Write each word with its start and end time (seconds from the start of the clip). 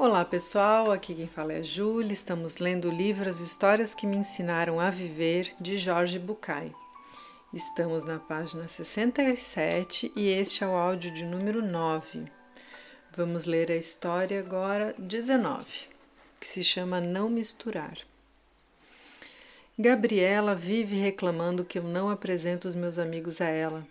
Olá 0.00 0.24
pessoal, 0.24 0.92
aqui 0.92 1.12
quem 1.12 1.26
fala 1.26 1.54
é 1.54 1.58
a 1.58 1.62
Júlia. 1.62 2.12
Estamos 2.12 2.58
lendo 2.58 2.86
o 2.86 2.92
livro 2.92 3.28
As 3.28 3.40
Histórias 3.40 3.96
que 3.96 4.06
Me 4.06 4.16
Ensinaram 4.16 4.78
a 4.78 4.90
Viver, 4.90 5.52
de 5.60 5.76
Jorge 5.76 6.20
Bucay. 6.20 6.72
Estamos 7.52 8.04
na 8.04 8.20
página 8.20 8.68
67 8.68 10.12
e 10.14 10.28
este 10.28 10.62
é 10.62 10.68
o 10.68 10.76
áudio 10.76 11.10
de 11.10 11.24
número 11.24 11.60
9. 11.60 12.26
Vamos 13.10 13.44
ler 13.44 13.72
a 13.72 13.76
história 13.76 14.38
agora 14.38 14.94
19, 14.96 15.88
que 16.38 16.46
se 16.46 16.62
chama 16.62 17.00
Não 17.00 17.28
Misturar. 17.28 17.98
Gabriela 19.76 20.54
vive 20.54 20.94
reclamando 20.94 21.64
que 21.64 21.80
eu 21.80 21.82
não 21.82 22.08
apresento 22.08 22.68
os 22.68 22.76
meus 22.76 23.00
amigos 23.00 23.40
a 23.40 23.46
ela. 23.46 23.84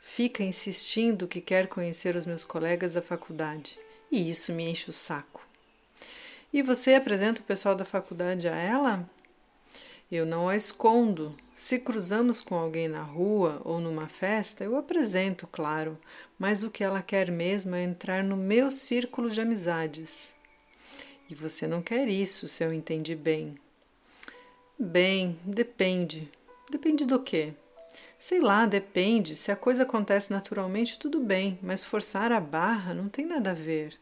Fica 0.00 0.44
insistindo 0.44 1.26
que 1.26 1.40
quer 1.40 1.66
conhecer 1.66 2.14
os 2.14 2.26
meus 2.26 2.44
colegas 2.44 2.92
da 2.92 3.02
faculdade, 3.02 3.76
e 4.08 4.30
isso 4.30 4.52
me 4.52 4.70
enche 4.70 4.88
o 4.88 4.92
saco. 4.92 5.47
E 6.50 6.62
você 6.62 6.94
apresenta 6.94 7.42
o 7.42 7.44
pessoal 7.44 7.74
da 7.74 7.84
faculdade 7.84 8.48
a 8.48 8.56
ela? 8.56 9.08
Eu 10.10 10.24
não 10.24 10.48
a 10.48 10.56
escondo. 10.56 11.36
Se 11.54 11.78
cruzamos 11.78 12.40
com 12.40 12.54
alguém 12.54 12.88
na 12.88 13.02
rua 13.02 13.60
ou 13.64 13.78
numa 13.78 14.08
festa, 14.08 14.64
eu 14.64 14.76
apresento, 14.76 15.46
claro, 15.46 15.98
mas 16.38 16.62
o 16.62 16.70
que 16.70 16.82
ela 16.82 17.02
quer 17.02 17.30
mesmo 17.30 17.74
é 17.74 17.82
entrar 17.82 18.24
no 18.24 18.36
meu 18.36 18.70
círculo 18.70 19.28
de 19.28 19.40
amizades. 19.42 20.34
E 21.28 21.34
você 21.34 21.66
não 21.66 21.82
quer 21.82 22.08
isso, 22.08 22.48
se 22.48 22.64
eu 22.64 22.72
entendi 22.72 23.14
bem. 23.14 23.58
Bem, 24.78 25.38
depende. 25.44 26.32
Depende 26.70 27.04
do 27.04 27.20
quê? 27.20 27.52
Sei 28.18 28.40
lá, 28.40 28.64
depende. 28.64 29.36
Se 29.36 29.52
a 29.52 29.56
coisa 29.56 29.82
acontece 29.82 30.30
naturalmente, 30.30 30.98
tudo 30.98 31.20
bem, 31.20 31.58
mas 31.60 31.84
forçar 31.84 32.32
a 32.32 32.40
barra 32.40 32.94
não 32.94 33.08
tem 33.10 33.26
nada 33.26 33.50
a 33.50 33.54
ver. 33.54 33.98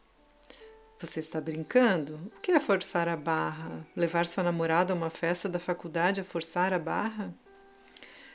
Você 0.99 1.21
está 1.21 1.43
brincando? 1.43 2.19
O 2.35 2.41
que 2.41 2.53
é 2.53 2.59
forçar 2.59 3.07
a 3.07 3.19
barra? 3.19 3.87
Levar 3.95 4.25
sua 4.25 4.43
namorada 4.43 4.95
a 4.95 4.97
uma 4.97 5.11
festa 5.11 5.47
da 5.47 5.59
faculdade 5.59 6.23
a 6.23 6.25
forçar 6.25 6.73
a 6.73 6.79
barra? 6.79 7.35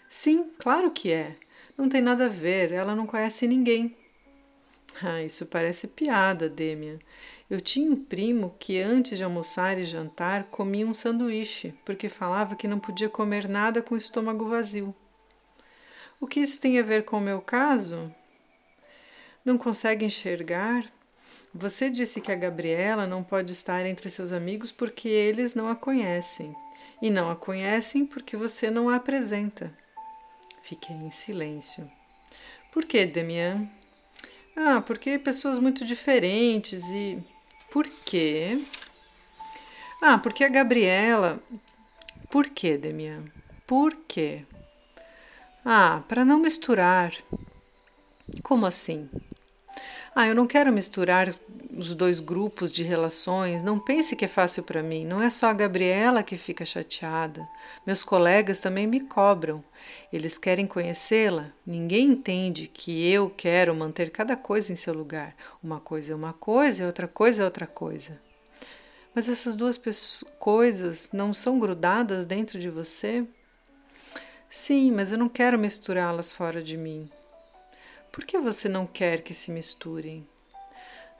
Sim, 0.08 0.52
claro 0.60 0.92
que 0.92 1.12
é. 1.12 1.36
Não 1.76 1.90
tem 1.90 2.02
nada 2.02 2.26
a 2.26 2.30
ver, 2.30 2.72
ela 2.72 2.94
não 2.96 3.08
conhece 3.08 3.48
ninguém. 3.48 3.98
Ah, 5.02 5.24
isso 5.24 5.48
parece 5.48 5.88
piada, 5.88 6.48
Demian. 6.48 7.00
Eu 7.50 7.60
tinha 7.60 7.90
um 7.90 7.96
primo 7.96 8.56
que 8.60 8.80
antes 8.80 9.18
de 9.18 9.24
almoçar 9.24 9.80
e 9.80 9.84
jantar 9.84 10.44
comia 10.52 10.86
um 10.86 10.94
sanduíche, 10.94 11.74
porque 11.84 12.08
falava 12.08 12.56
que 12.56 12.68
não 12.68 12.78
podia 12.78 13.10
comer 13.10 13.50
nada 13.50 13.82
com 13.82 13.96
o 13.96 13.98
estômago 13.98 14.48
vazio. 14.48 14.94
O 16.20 16.28
que 16.28 16.40
isso 16.40 16.60
tem 16.60 16.78
a 16.78 16.84
ver 16.84 17.06
com 17.06 17.18
o 17.18 17.22
meu 17.22 17.42
caso? 17.42 18.14
Não 19.44 19.58
consegue 19.58 20.06
enxergar? 20.06 20.86
Você 21.54 21.90
disse 21.90 22.22
que 22.22 22.32
a 22.32 22.36
Gabriela 22.36 23.06
não 23.06 23.24
pode 23.24 23.52
estar 23.52 23.86
entre 23.86 24.10
seus 24.10 24.32
amigos 24.32 24.72
porque 24.72 25.10
eles 25.10 25.54
não 25.54 25.68
a 25.68 25.76
conhecem. 25.76 26.56
E 27.02 27.10
não 27.10 27.30
a 27.30 27.36
conhecem 27.36 28.06
porque 28.06 28.38
você 28.38 28.72
não 28.72 28.90
a 28.90 28.96
apresenta. 28.96 29.76
Fiquei 30.62 30.96
em 30.96 31.12
silêncio. 31.12 31.92
Por 32.72 32.86
que, 32.86 33.06
Demian? 33.06 33.70
Ah, 34.56 34.82
porque 34.82 35.20
pessoas 35.20 35.60
muito 35.60 35.84
diferentes 35.84 36.90
e. 36.90 37.22
Por 37.70 37.88
quê? 38.06 38.64
Ah, 40.02 40.18
porque 40.18 40.44
a 40.44 40.50
Gabriela. 40.50 41.42
Por 42.30 42.50
quê, 42.50 42.78
Demian? 42.78 43.26
Por 43.68 43.94
quê? 44.08 44.46
Ah, 45.66 46.04
para 46.08 46.24
não 46.24 46.40
misturar. 46.40 47.14
Como 48.42 48.66
assim? 48.66 49.10
Ah, 50.14 50.28
eu 50.28 50.36
não 50.36 50.46
quero 50.46 50.74
misturar 50.74 51.34
os 51.74 51.96
dois 51.96 52.20
grupos 52.20 52.70
de 52.72 52.84
relações. 52.84 53.64
Não 53.64 53.80
pense 53.80 54.14
que 54.14 54.26
é 54.26 54.28
fácil 54.28 54.62
para 54.64 54.84
mim. 54.84 55.06
Não 55.06 55.24
é 55.24 55.30
só 55.30 55.48
a 55.48 55.54
Gabriela 55.54 56.22
que 56.22 56.36
fica 56.36 56.66
chateada. 56.66 57.48
Meus 57.88 58.04
colegas 58.04 58.60
também 58.60 58.86
me 58.86 59.00
cobram. 59.00 59.64
Eles 60.12 60.38
querem 60.38 60.68
conhecê-la. 60.68 61.50
Ninguém 61.66 62.10
entende 62.10 62.68
que 62.68 63.10
eu 63.10 63.30
quero 63.30 63.74
manter 63.74 64.10
cada 64.10 64.36
coisa 64.36 64.74
em 64.74 64.76
seu 64.76 64.94
lugar. 64.94 65.34
Uma 65.64 65.80
coisa 65.80 66.12
é 66.12 66.16
uma 66.16 66.34
coisa 66.34 66.86
outra 66.86 67.08
coisa 67.08 67.44
é 67.44 67.46
outra 67.46 67.66
coisa. 67.66 68.20
Mas 69.16 69.30
essas 69.30 69.56
duas 69.56 69.80
coisas 70.40 71.10
não 71.14 71.34
são 71.34 71.58
grudadas 71.58 72.26
dentro 72.26 72.60
de 72.60 72.70
você? 72.70 73.26
Sim, 74.50 74.92
mas 74.92 75.14
eu 75.14 75.18
não 75.18 75.30
quero 75.30 75.58
misturá-las 75.58 76.34
fora 76.34 76.62
de 76.62 76.76
mim. 76.76 77.10
Por 78.12 78.26
que 78.26 78.38
você 78.38 78.68
não 78.68 78.86
quer 78.86 79.22
que 79.22 79.34
se 79.34 79.52
misturem? 79.52 80.28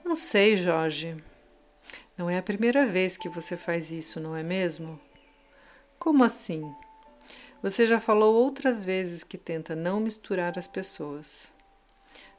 Não 0.04 0.14
sei, 0.14 0.58
Jorge. 0.58 1.16
Não 2.18 2.30
é 2.30 2.38
a 2.38 2.44
primeira 2.44 2.86
vez 2.86 3.16
que 3.16 3.30
você 3.30 3.56
faz 3.56 3.92
isso, 3.92 4.20
não 4.20 4.36
é 4.36 4.44
mesmo? 4.44 5.00
Como 5.98 6.22
assim? 6.22 6.70
Você 7.64 7.88
já 7.88 7.98
falou 7.98 8.36
outras 8.36 8.84
vezes 8.84 9.24
que 9.24 9.38
tenta 9.38 9.74
não 9.74 10.02
misturar 10.02 10.60
as 10.60 10.68
pessoas. 10.68 11.54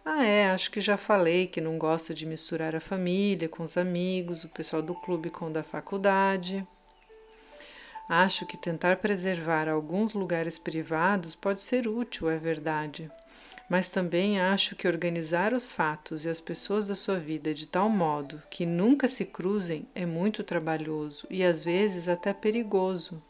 Ah, 0.04 0.22
é, 0.22 0.50
acho 0.50 0.70
que 0.70 0.82
já 0.82 0.98
falei 0.98 1.46
que 1.46 1.60
não 1.60 1.78
gosta 1.78 2.12
de 2.12 2.26
misturar 2.26 2.76
a 2.76 2.80
família 2.80 3.48
com 3.48 3.62
os 3.62 3.78
amigos, 3.78 4.44
o 4.44 4.50
pessoal 4.50 4.82
do 4.82 4.94
clube 4.94 5.30
com 5.30 5.46
o 5.46 5.50
da 5.50 5.62
faculdade. 5.62 6.66
Acho 8.06 8.44
que 8.44 8.58
tentar 8.58 8.96
preservar 8.98 9.66
alguns 9.66 10.12
lugares 10.12 10.58
privados 10.58 11.34
pode 11.34 11.62
ser 11.62 11.88
útil, 11.88 12.28
é 12.28 12.36
verdade 12.36 13.10
mas 13.72 13.88
também 13.88 14.38
acho 14.38 14.76
que 14.76 14.86
organizar 14.86 15.54
os 15.54 15.72
fatos 15.72 16.26
e 16.26 16.28
as 16.28 16.42
pessoas 16.42 16.88
da 16.88 16.94
sua 16.94 17.18
vida 17.18 17.54
de 17.54 17.66
tal 17.66 17.88
modo 17.88 18.42
que 18.50 18.66
nunca 18.66 19.08
se 19.08 19.24
cruzem 19.24 19.88
é 19.94 20.04
muito 20.04 20.44
trabalhoso 20.44 21.26
e 21.30 21.42
às 21.42 21.64
vezes 21.64 22.06
até 22.06 22.34
perigoso. 22.34 23.22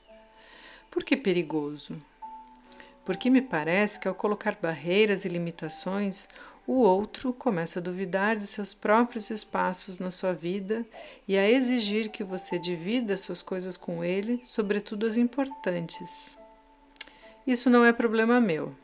Por 0.90 1.04
que 1.04 1.16
perigoso? 1.16 1.96
Porque 3.04 3.30
me 3.30 3.40
parece 3.40 4.00
que 4.00 4.08
ao 4.08 4.16
colocar 4.16 4.58
barreiras 4.60 5.24
e 5.24 5.28
limitações, 5.28 6.28
o 6.66 6.80
outro 6.80 7.32
começa 7.32 7.78
a 7.78 7.82
duvidar 7.82 8.34
de 8.34 8.48
seus 8.48 8.74
próprios 8.74 9.30
espaços 9.30 10.00
na 10.00 10.10
sua 10.10 10.32
vida 10.32 10.84
e 11.28 11.38
a 11.38 11.48
exigir 11.48 12.10
que 12.10 12.24
você 12.24 12.58
divida 12.58 13.16
suas 13.16 13.42
coisas 13.42 13.76
com 13.76 14.02
ele, 14.02 14.40
sobretudo 14.42 15.06
as 15.06 15.16
importantes. 15.16 16.36
Isso 17.46 17.70
não 17.70 17.84
é 17.84 17.92
problema 17.92 18.40
meu. 18.40 18.81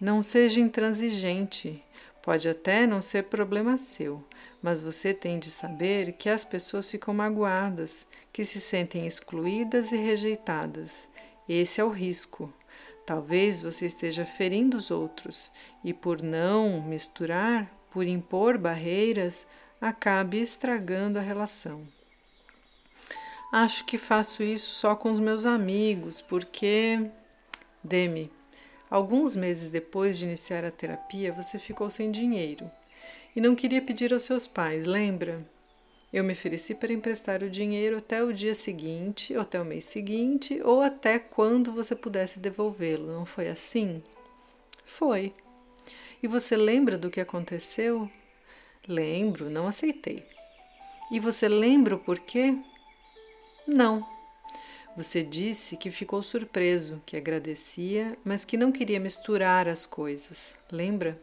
Não 0.00 0.20
seja 0.20 0.60
intransigente. 0.60 1.82
Pode 2.22 2.48
até 2.48 2.86
não 2.86 3.02
ser 3.02 3.24
problema 3.24 3.76
seu, 3.76 4.24
mas 4.62 4.82
você 4.82 5.12
tem 5.12 5.38
de 5.38 5.50
saber 5.50 6.12
que 6.12 6.28
as 6.28 6.44
pessoas 6.44 6.90
ficam 6.90 7.12
magoadas, 7.12 8.06
que 8.32 8.44
se 8.44 8.60
sentem 8.60 9.06
excluídas 9.06 9.92
e 9.92 9.96
rejeitadas. 9.96 11.08
Esse 11.48 11.80
é 11.80 11.84
o 11.84 11.90
risco. 11.90 12.52
Talvez 13.04 13.60
você 13.60 13.86
esteja 13.86 14.24
ferindo 14.24 14.78
os 14.78 14.90
outros 14.90 15.52
e, 15.84 15.92
por 15.92 16.22
não 16.22 16.80
misturar, 16.82 17.70
por 17.90 18.06
impor 18.06 18.56
barreiras, 18.56 19.46
acabe 19.80 20.40
estragando 20.40 21.18
a 21.18 21.22
relação. 21.22 21.86
Acho 23.52 23.84
que 23.84 23.98
faço 23.98 24.42
isso 24.42 24.74
só 24.74 24.96
com 24.96 25.12
os 25.12 25.20
meus 25.20 25.44
amigos, 25.44 26.20
porque. 26.20 26.98
Deme, 27.84 28.32
Alguns 28.94 29.34
meses 29.34 29.70
depois 29.70 30.16
de 30.16 30.24
iniciar 30.24 30.64
a 30.64 30.70
terapia, 30.70 31.32
você 31.32 31.58
ficou 31.58 31.90
sem 31.90 32.12
dinheiro 32.12 32.70
e 33.34 33.40
não 33.40 33.56
queria 33.56 33.82
pedir 33.82 34.12
aos 34.12 34.22
seus 34.22 34.46
pais, 34.46 34.86
lembra? 34.86 35.44
Eu 36.12 36.22
me 36.22 36.32
ofereci 36.32 36.76
para 36.76 36.92
emprestar 36.92 37.42
o 37.42 37.50
dinheiro 37.50 37.96
até 37.96 38.22
o 38.22 38.32
dia 38.32 38.54
seguinte, 38.54 39.34
ou 39.34 39.40
até 39.40 39.60
o 39.60 39.64
mês 39.64 39.82
seguinte, 39.82 40.60
ou 40.62 40.80
até 40.80 41.18
quando 41.18 41.72
você 41.72 41.96
pudesse 41.96 42.38
devolvê-lo, 42.38 43.12
não 43.12 43.26
foi 43.26 43.48
assim? 43.48 44.00
Foi. 44.84 45.34
E 46.22 46.28
você 46.28 46.56
lembra 46.56 46.96
do 46.96 47.10
que 47.10 47.20
aconteceu? 47.20 48.08
Lembro, 48.86 49.50
não 49.50 49.66
aceitei. 49.66 50.24
E 51.10 51.18
você 51.18 51.48
lembra 51.48 51.96
o 51.96 51.98
porquê? 51.98 52.56
Não. 53.66 54.13
Você 54.96 55.24
disse 55.24 55.76
que 55.76 55.90
ficou 55.90 56.22
surpreso, 56.22 57.02
que 57.04 57.16
agradecia, 57.16 58.16
mas 58.24 58.44
que 58.44 58.56
não 58.56 58.70
queria 58.70 59.00
misturar 59.00 59.66
as 59.66 59.84
coisas. 59.84 60.56
Lembra? 60.70 61.20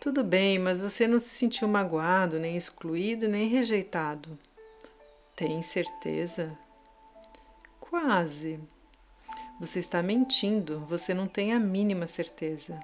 Tudo 0.00 0.24
bem, 0.24 0.58
mas 0.58 0.80
você 0.80 1.06
não 1.06 1.20
se 1.20 1.28
sentiu 1.28 1.68
magoado, 1.68 2.38
nem 2.38 2.56
excluído, 2.56 3.28
nem 3.28 3.48
rejeitado. 3.48 4.38
Tem 5.36 5.60
certeza? 5.60 6.56
Quase. 7.78 8.58
Você 9.60 9.78
está 9.78 10.02
mentindo, 10.02 10.80
você 10.80 11.12
não 11.12 11.26
tem 11.26 11.52
a 11.52 11.60
mínima 11.60 12.06
certeza. 12.06 12.80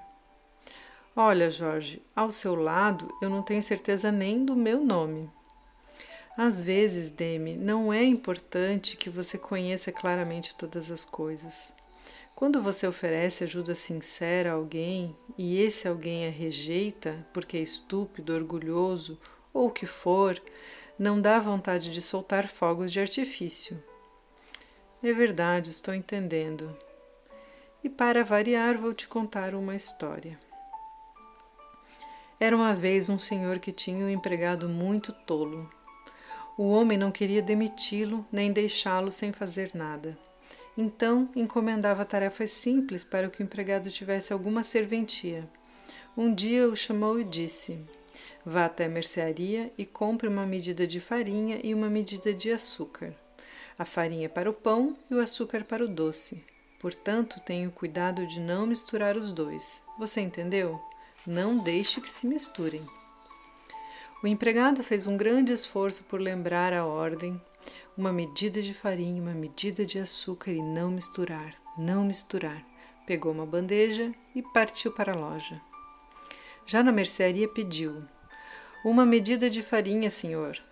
Olha, 1.16 1.50
Jorge, 1.50 2.02
ao 2.14 2.30
seu 2.30 2.54
lado 2.54 3.12
eu 3.20 3.28
não 3.28 3.42
tenho 3.42 3.62
certeza 3.62 4.12
nem 4.12 4.44
do 4.44 4.54
meu 4.54 4.84
nome. 4.84 5.30
Às 6.36 6.64
vezes, 6.64 7.10
Demi, 7.10 7.56
não 7.56 7.92
é 7.92 8.02
importante 8.04 8.96
que 8.96 9.10
você 9.10 9.36
conheça 9.36 9.92
claramente 9.92 10.54
todas 10.54 10.90
as 10.90 11.04
coisas. 11.04 11.74
Quando 12.34 12.62
você 12.62 12.86
oferece 12.86 13.44
ajuda 13.44 13.74
sincera 13.74 14.50
a 14.50 14.54
alguém 14.54 15.14
e 15.36 15.60
esse 15.60 15.86
alguém 15.86 16.26
a 16.26 16.30
rejeita 16.30 17.26
porque 17.34 17.58
é 17.58 17.60
estúpido, 17.60 18.32
orgulhoso 18.32 19.18
ou 19.52 19.66
o 19.66 19.70
que 19.70 19.86
for, 19.86 20.40
Não 20.98 21.18
dá 21.18 21.38
vontade 21.38 21.90
de 21.90 22.02
soltar 22.02 22.46
fogos 22.46 22.92
de 22.92 23.00
artifício. 23.00 23.82
É 25.02 25.14
verdade, 25.14 25.70
estou 25.70 25.94
entendendo. 25.94 26.76
E 27.82 27.88
para 27.88 28.22
variar, 28.22 28.76
vou 28.76 28.92
te 28.92 29.08
contar 29.08 29.54
uma 29.54 29.74
história. 29.74 30.38
Era 32.38 32.54
uma 32.54 32.74
vez 32.74 33.08
um 33.08 33.18
senhor 33.18 33.58
que 33.58 33.72
tinha 33.72 34.04
um 34.04 34.10
empregado 34.10 34.68
muito 34.68 35.10
tolo. 35.10 35.70
O 36.56 36.70
homem 36.70 36.98
não 36.98 37.10
queria 37.10 37.40
demiti-lo 37.40 38.26
nem 38.30 38.52
deixá-lo 38.52 39.10
sem 39.10 39.32
fazer 39.32 39.70
nada. 39.74 40.18
Então 40.76 41.28
encomendava 41.34 42.04
tarefas 42.04 42.50
simples 42.50 43.04
para 43.04 43.28
que 43.28 43.42
o 43.42 43.44
empregado 43.44 43.90
tivesse 43.90 44.32
alguma 44.32 44.62
serventia. 44.62 45.48
Um 46.16 46.34
dia 46.34 46.68
o 46.68 46.76
chamou 46.76 47.20
e 47.20 47.24
disse: 47.24 47.78
Vá 48.44 48.64
até 48.66 48.86
a 48.86 48.88
mercearia 48.88 49.72
e 49.76 49.84
compre 49.84 50.28
uma 50.28 50.46
medida 50.46 50.86
de 50.86 51.00
farinha 51.00 51.60
e 51.62 51.74
uma 51.74 51.88
medida 51.88 52.32
de 52.32 52.50
açúcar. 52.50 53.14
A 53.78 53.84
farinha 53.84 54.28
para 54.28 54.50
o 54.50 54.54
pão 54.54 54.96
e 55.10 55.14
o 55.14 55.20
açúcar 55.20 55.64
para 55.64 55.84
o 55.84 55.88
doce. 55.88 56.44
Portanto, 56.78 57.40
tenha 57.40 57.68
cuidado 57.70 58.26
de 58.26 58.40
não 58.40 58.66
misturar 58.66 59.16
os 59.16 59.30
dois. 59.30 59.82
Você 59.98 60.20
entendeu? 60.20 60.80
Não 61.26 61.58
deixe 61.58 62.00
que 62.00 62.08
se 62.08 62.26
misturem. 62.26 62.82
O 64.22 64.26
empregado 64.26 64.82
fez 64.82 65.06
um 65.06 65.16
grande 65.16 65.50
esforço 65.50 66.04
por 66.04 66.20
lembrar 66.20 66.74
a 66.74 66.84
ordem, 66.84 67.40
uma 67.96 68.12
medida 68.12 68.60
de 68.60 68.74
farinha, 68.74 69.22
uma 69.22 69.32
medida 69.32 69.86
de 69.86 69.98
açúcar 69.98 70.50
e 70.50 70.60
não 70.60 70.90
misturar, 70.90 71.54
não 71.78 72.04
misturar. 72.04 72.62
Pegou 73.06 73.32
uma 73.32 73.46
bandeja 73.46 74.12
e 74.34 74.42
partiu 74.42 74.92
para 74.92 75.14
a 75.14 75.16
loja. 75.16 75.58
Já 76.66 76.82
na 76.82 76.92
mercearia 76.92 77.48
pediu: 77.48 78.04
Uma 78.84 79.06
medida 79.06 79.48
de 79.48 79.62
farinha, 79.62 80.10
senhor. 80.10 80.62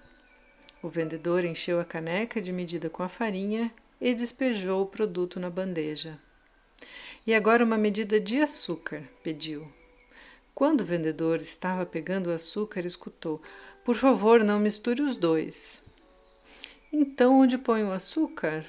O 0.82 0.88
vendedor 0.90 1.42
encheu 1.42 1.80
a 1.80 1.86
caneca 1.86 2.42
de 2.42 2.52
medida 2.52 2.90
com 2.90 3.02
a 3.02 3.08
farinha 3.08 3.72
e 3.98 4.14
despejou 4.14 4.82
o 4.82 4.86
produto 4.86 5.40
na 5.40 5.48
bandeja. 5.48 6.20
E 7.26 7.34
agora 7.34 7.64
uma 7.64 7.78
medida 7.78 8.20
de 8.20 8.42
açúcar, 8.42 9.02
pediu. 9.22 9.77
Quando 10.58 10.80
o 10.80 10.84
vendedor 10.84 11.40
estava 11.40 11.86
pegando 11.86 12.30
o 12.30 12.32
açúcar, 12.32 12.84
escutou: 12.84 13.40
Por 13.84 13.94
favor, 13.94 14.42
não 14.42 14.58
misture 14.58 15.00
os 15.00 15.16
dois. 15.16 15.84
Então, 16.92 17.38
onde 17.38 17.56
põe 17.56 17.84
o 17.84 17.92
açúcar? 17.92 18.64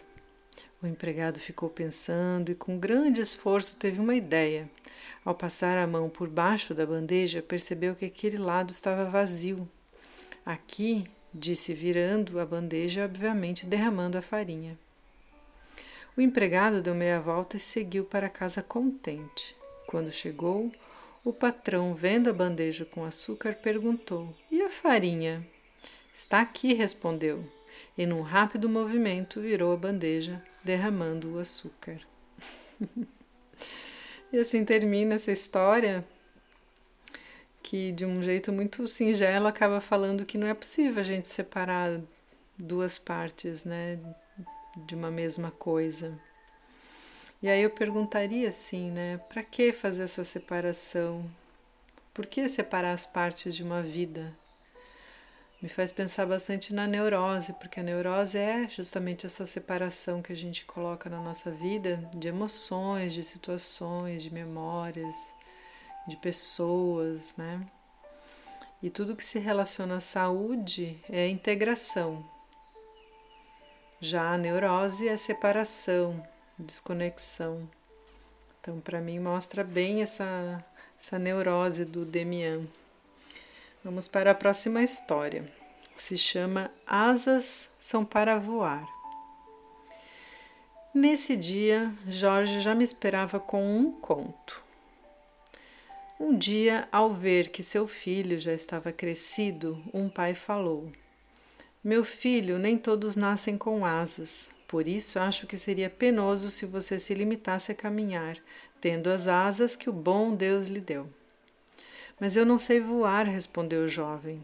O 0.84 0.86
empregado 0.86 1.40
ficou 1.40 1.68
pensando 1.68 2.52
e, 2.52 2.56
com 2.56 2.78
grande 2.78 3.22
esforço, 3.22 3.76
teve 3.76 4.00
uma 4.00 4.14
ideia. 4.14 4.70
Ao 5.26 5.34
passar 5.34 5.80
a 5.80 5.88
mão 5.88 6.12
por 6.12 6.30
baixo 6.30 6.76
da 6.76 6.86
bandeja, 6.86 7.42
percebeu 7.42 7.96
que 7.96 8.06
aquele 8.06 8.38
lado 8.38 8.70
estava 8.70 9.06
vazio. 9.06 9.68
Aqui, 10.46 11.10
disse, 11.34 11.74
virando 11.74 12.40
a 12.40 12.46
bandeja, 12.46 13.06
obviamente 13.06 13.66
derramando 13.66 14.16
a 14.16 14.22
farinha. 14.22 14.78
O 16.16 16.22
empregado 16.22 16.84
deu 16.84 16.94
meia 16.94 17.20
volta 17.20 17.58
e 17.58 17.60
seguiu 17.60 18.06
para 18.06 18.30
casa 18.30 18.62
contente. 18.62 19.56
Quando 19.88 20.12
chegou, 20.12 20.72
o 21.24 21.34
patrão, 21.34 21.94
vendo 21.94 22.30
a 22.30 22.34
bandeja 22.34 22.86
com 22.86 23.04
açúcar, 23.04 23.56
perguntou: 23.56 24.36
E 24.50 24.62
a 24.62 24.70
farinha? 24.70 25.46
Está 26.14 26.42
aqui, 26.42 26.74
respondeu, 26.74 27.44
e 27.98 28.06
num 28.06 28.22
rápido 28.22 28.68
movimento 28.68 29.42
virou 29.42 29.74
a 29.74 29.78
bandeja, 29.78 30.44
derramando 30.64 31.36
o 31.36 31.40
açúcar. 31.40 32.00
e 34.32 34.38
assim 34.38 34.66
termina 34.66 35.16
essa 35.16 35.32
história 35.32 36.06
que 37.62 37.92
de 37.92 38.06
um 38.06 38.22
jeito 38.24 38.52
muito 38.52 38.88
singelo 38.88 39.48
acaba 39.48 39.80
falando 39.80 40.26
que 40.26 40.38
não 40.38 40.48
é 40.48 40.54
possível 40.54 41.00
a 41.00 41.04
gente 41.04 41.28
separar 41.28 42.02
duas 42.58 42.98
partes, 42.98 43.64
né, 43.64 44.00
de 44.88 44.96
uma 44.96 45.12
mesma 45.12 45.52
coisa. 45.52 46.20
E 47.42 47.48
aí 47.48 47.62
eu 47.62 47.70
perguntaria 47.70 48.50
assim, 48.50 48.92
né? 48.92 49.18
Para 49.30 49.42
que 49.42 49.72
fazer 49.72 50.04
essa 50.04 50.26
separação? 50.26 51.24
Por 52.14 52.26
que 52.26 52.50
separar 52.50 52.92
as 52.92 53.06
partes 53.06 53.56
de 53.56 53.64
uma 53.64 53.82
vida? 53.82 54.36
Me 55.62 55.70
faz 55.70 55.90
pensar 55.94 56.26
bastante 56.26 56.74
na 56.74 56.86
neurose, 56.86 57.54
porque 57.54 57.80
a 57.80 57.84
neurose 57.84 58.38
é 58.38 58.68
justamente 58.70 59.26
essa 59.26 59.46
separação 59.46 60.22
que 60.22 60.34
a 60.34 60.36
gente 60.36 60.66
coloca 60.66 61.10
na 61.10 61.22
nossa 61.22 61.50
vida 61.50 62.10
de 62.14 62.28
emoções, 62.28 63.14
de 63.14 63.24
situações, 63.24 64.22
de 64.22 64.34
memórias, 64.34 65.34
de 66.10 66.18
pessoas, 66.18 67.38
né? 67.38 67.66
E 68.84 68.90
tudo 68.90 69.16
que 69.16 69.24
se 69.24 69.40
relaciona 69.40 69.96
à 69.96 70.02
saúde 70.02 71.00
é 71.10 71.30
integração. 71.30 72.22
Já 74.02 74.34
a 74.34 74.38
neurose 74.38 75.08
é 75.08 75.16
separação, 75.16 76.22
desconexão. 76.60 77.68
Então, 78.60 78.80
para 78.80 79.00
mim, 79.00 79.20
mostra 79.20 79.64
bem 79.64 80.02
essa, 80.02 80.64
essa 81.00 81.18
neurose 81.18 81.86
do 81.86 82.04
Demian. 82.06 82.68
Vamos 83.84 84.08
para 84.08 84.32
a 84.32 84.36
próxima 84.36 84.84
história. 84.84 85.50
Se 85.98 86.18
chama 86.18 86.70
Asas 86.86 87.70
são 87.80 88.04
para 88.04 88.38
voar. 88.38 88.88
Nesse 90.94 91.38
dia, 91.38 91.94
Jorge 92.08 92.60
já 92.60 92.76
me 92.76 92.84
esperava 92.84 93.40
com 93.40 93.64
um 93.64 93.92
conto. 93.92 94.64
Um 96.20 96.38
dia, 96.38 96.90
ao 96.92 97.14
ver 97.14 97.50
que 97.50 97.64
seu 97.64 97.88
filho 97.88 98.38
já 98.38 98.54
estava 98.54 98.92
crescido, 98.92 99.82
um 99.94 100.10
pai 100.10 100.36
falou: 100.36 100.92
Meu 101.82 102.04
filho, 102.04 102.60
nem 102.60 102.78
todos 102.78 103.16
nascem 103.16 103.58
com 103.58 103.86
asas. 103.86 104.52
Por 104.70 104.88
isso, 104.88 105.18
acho 105.18 105.48
que 105.48 105.58
seria 105.58 105.90
penoso 105.90 106.48
se 106.48 106.64
você 106.64 107.00
se 107.00 107.16
limitasse 107.16 107.72
a 107.72 107.76
caminhar, 107.76 108.38
tendo 108.80 109.10
as 109.10 109.28
asas 109.28 109.76
que 109.76 109.90
o 109.90 109.94
bom 109.94 110.36
Deus 110.36 110.68
lhe 110.68 110.80
deu. 110.80 111.10
Mas 112.20 112.36
eu 112.36 112.46
não 112.46 112.60
sei 112.60 112.80
voar, 112.80 113.26
respondeu 113.26 113.86
o 113.86 113.88
jovem. 113.88 114.44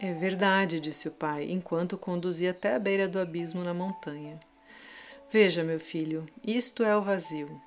É 0.00 0.14
verdade, 0.14 0.80
disse 0.80 1.06
o 1.06 1.10
pai, 1.10 1.50
enquanto 1.50 1.98
conduzia 1.98 2.52
até 2.52 2.74
a 2.74 2.78
beira 2.78 3.06
do 3.06 3.20
abismo 3.20 3.62
na 3.62 3.74
montanha. 3.74 4.40
Veja, 5.30 5.62
meu 5.62 5.78
filho, 5.78 6.24
isto 6.42 6.82
é 6.82 6.96
o 6.96 7.02
vazio. 7.02 7.60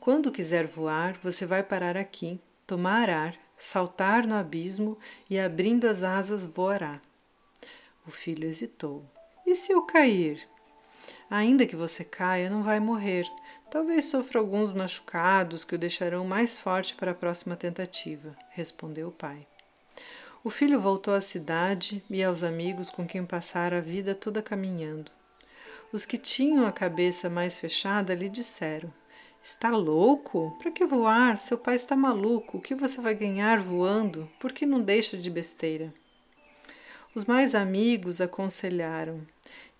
Quando 0.00 0.32
quiser 0.32 0.66
voar, 0.66 1.18
você 1.22 1.44
vai 1.44 1.62
parar 1.62 1.98
aqui, 1.98 2.40
tomar 2.66 3.10
ar, 3.10 3.38
saltar 3.58 4.26
no 4.26 4.34
abismo 4.34 4.96
e, 5.28 5.38
abrindo 5.38 5.86
as 5.86 6.02
asas, 6.02 6.46
voará. 6.46 6.98
O 8.06 8.10
filho 8.10 8.48
hesitou. 8.48 9.04
E 9.46 9.54
se 9.54 9.70
eu 9.70 9.82
cair? 9.82 10.48
Ainda 11.30 11.66
que 11.66 11.76
você 11.76 12.04
caia, 12.04 12.48
não 12.48 12.62
vai 12.62 12.80
morrer. 12.80 13.26
Talvez 13.70 14.06
sofra 14.06 14.40
alguns 14.40 14.72
machucados 14.72 15.64
que 15.64 15.74
o 15.74 15.78
deixarão 15.78 16.26
mais 16.26 16.56
forte 16.56 16.94
para 16.94 17.10
a 17.10 17.14
próxima 17.14 17.54
tentativa, 17.54 18.34
respondeu 18.50 19.08
o 19.08 19.12
pai. 19.12 19.46
O 20.42 20.48
filho 20.48 20.80
voltou 20.80 21.12
à 21.12 21.20
cidade 21.20 22.02
e 22.08 22.24
aos 22.24 22.42
amigos 22.42 22.88
com 22.88 23.06
quem 23.06 23.26
passara 23.26 23.78
a 23.78 23.82
vida 23.82 24.14
toda 24.14 24.40
caminhando. 24.40 25.10
Os 25.92 26.06
que 26.06 26.16
tinham 26.16 26.66
a 26.66 26.72
cabeça 26.72 27.28
mais 27.28 27.58
fechada 27.58 28.14
lhe 28.14 28.30
disseram: 28.30 28.90
Está 29.42 29.70
louco? 29.70 30.56
Para 30.58 30.70
que 30.70 30.86
voar? 30.86 31.36
Seu 31.36 31.58
pai 31.58 31.76
está 31.76 31.94
maluco. 31.94 32.58
O 32.58 32.60
que 32.60 32.74
você 32.74 33.00
vai 33.00 33.14
ganhar 33.14 33.60
voando? 33.60 34.30
Por 34.38 34.52
que 34.52 34.64
não 34.64 34.80
deixa 34.80 35.18
de 35.18 35.30
besteira? 35.30 35.92
Os 37.14 37.24
mais 37.24 37.54
amigos 37.54 38.20
aconselharam: 38.20 39.26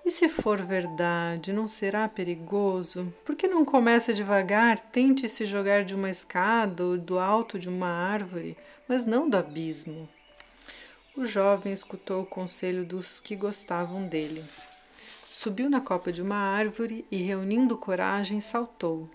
e 0.08 0.10
se 0.10 0.26
for 0.26 0.62
verdade, 0.62 1.52
não 1.52 1.68
será 1.68 2.08
perigoso? 2.08 3.12
Por 3.26 3.36
que 3.36 3.46
não 3.46 3.62
começa 3.62 4.14
devagar, 4.14 4.80
tente 4.80 5.28
se 5.28 5.44
jogar 5.44 5.84
de 5.84 5.94
uma 5.94 6.08
escada 6.08 6.82
ou 6.82 6.96
do 6.96 7.18
alto 7.18 7.58
de 7.58 7.68
uma 7.68 7.88
árvore, 7.88 8.56
mas 8.88 9.04
não 9.04 9.28
do 9.28 9.36
abismo? 9.36 10.08
O 11.14 11.26
jovem 11.26 11.74
escutou 11.74 12.22
o 12.22 12.26
conselho 12.26 12.86
dos 12.86 13.20
que 13.20 13.36
gostavam 13.36 14.08
dele. 14.08 14.42
Subiu 15.28 15.68
na 15.68 15.78
copa 15.78 16.10
de 16.10 16.22
uma 16.22 16.38
árvore 16.38 17.04
e, 17.10 17.18
reunindo 17.18 17.76
coragem, 17.76 18.40
saltou. 18.40 19.10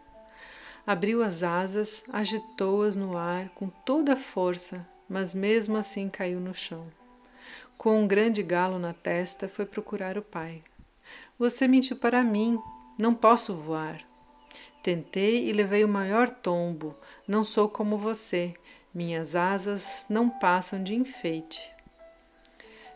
Abriu 0.86 1.24
as 1.24 1.42
asas, 1.42 2.04
agitou-as 2.14 2.96
no 2.96 3.18
ar 3.18 3.50
com 3.56 3.68
toda 3.68 4.14
a 4.14 4.18
força, 4.18 4.88
mas 5.10 5.34
mesmo 5.34 5.76
assim 5.76 6.08
caiu 6.08 6.40
no 6.40 6.54
chão. 6.54 6.86
Com 7.80 8.00
um 8.00 8.08
grande 8.08 8.44
galo 8.44 8.78
na 8.78 8.94
testa, 8.94 9.48
foi 9.48 9.66
procurar 9.66 10.20
o 10.20 10.22
pai. 10.22 10.62
Você 11.38 11.68
mentiu 11.68 11.98
para 11.98 12.24
mim. 12.24 12.60
Não 12.98 13.14
posso 13.14 13.56
voar. 13.56 14.02
Tentei 14.84 15.48
e 15.48 15.54
levei 15.54 15.84
o 15.84 15.88
maior 15.88 16.30
tombo. 16.30 16.96
Não 17.28 17.44
sou 17.44 17.70
como 17.70 17.98
você. 17.98 18.54
Minhas 18.94 19.36
asas 19.36 20.06
não 20.10 20.30
passam 20.30 20.84
de 20.84 20.94
enfeite. 20.94 21.72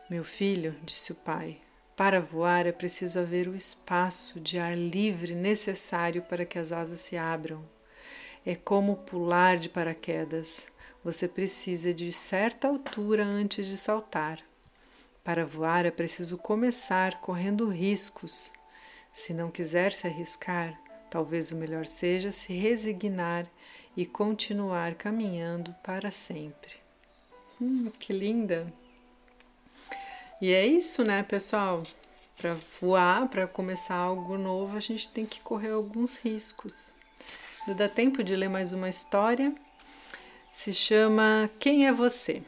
Meu 0.10 0.24
filho, 0.24 0.76
disse 0.84 1.12
o 1.12 1.16
pai, 1.16 1.60
para 1.96 2.22
voar 2.22 2.68
é 2.68 2.72
preciso 2.72 3.20
haver 3.20 3.48
o 3.48 3.56
espaço 3.56 4.40
de 4.40 4.60
ar 4.60 4.78
livre 4.78 5.34
necessário 5.34 6.22
para 6.22 6.46
que 6.46 6.60
as 6.60 6.72
asas 6.72 7.00
se 7.00 7.18
abram. 7.18 7.68
É 8.46 8.56
como 8.56 8.98
pular 8.98 9.58
de 9.58 9.68
paraquedas. 9.68 10.68
Você 11.04 11.28
precisa 11.28 11.94
de 11.94 12.12
certa 12.12 12.68
altura 12.68 13.26
antes 13.26 13.66
de 13.66 13.76
saltar. 13.76 14.47
Para 15.28 15.46
voar 15.46 15.86
é 15.86 15.92
preciso 15.92 16.38
começar 16.38 17.20
correndo 17.20 17.68
riscos. 17.68 18.54
Se 19.12 19.34
não 19.34 19.52
quiser 19.52 19.92
se 19.92 20.08
arriscar, 20.08 20.82
talvez 21.10 21.52
o 21.52 21.58
melhor 21.58 21.86
seja 21.86 22.32
se 22.32 22.54
resignar 22.54 23.46
e 23.98 24.06
continuar 24.06 24.96
caminhando 24.96 25.76
para 25.84 26.12
sempre. 26.12 26.76
Hum, 27.62 27.92
que 28.00 28.14
linda! 28.14 28.74
E 30.42 30.54
é 30.54 30.66
isso, 30.66 31.04
né, 31.04 31.22
pessoal? 31.24 31.84
Para 32.38 32.56
voar, 32.80 33.28
para 33.28 33.46
começar 33.46 33.96
algo 33.96 34.38
novo, 34.38 34.78
a 34.78 34.80
gente 34.80 35.10
tem 35.10 35.26
que 35.26 35.42
correr 35.42 35.72
alguns 35.72 36.16
riscos. 36.16 36.96
Dá 37.76 37.90
tempo 37.90 38.24
de 38.24 38.34
ler 38.34 38.50
mais 38.50 38.72
uma 38.72 38.88
história. 38.88 39.54
Se 40.54 40.74
chama 40.74 41.50
Quem 41.60 41.86
é 41.86 41.92
Você? 41.92 42.42